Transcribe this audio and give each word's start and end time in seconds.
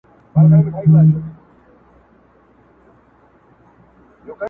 هغې 0.35 0.57
ويل 0.91 1.09
اور. 1.15 1.19